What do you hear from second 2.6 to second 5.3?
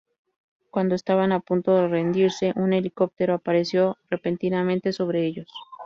helicóptero apareció repentinamente sobre